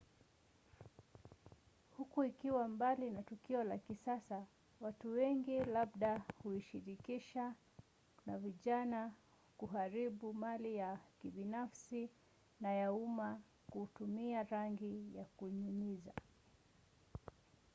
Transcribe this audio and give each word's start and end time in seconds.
huku 1.97 2.23
ikiwa 2.23 2.67
mbali 2.67 3.11
na 3.11 3.23
tukio 3.23 3.63
la 3.63 3.77
kisasa 3.77 4.45
watu 4.81 5.11
wengi 5.11 5.59
labda 5.59 6.21
huishirikisha 6.43 7.53
na 8.25 8.37
vijana 8.37 9.11
kuharibu 9.57 10.33
mali 10.33 10.75
ya 10.75 10.99
kibinafsi 11.21 12.09
na 12.61 12.73
ya 12.73 12.93
umma 12.93 13.41
kutumia 13.71 14.43
rangi 14.43 15.15
ya 15.17 15.25
kunyunyizia 15.25 16.13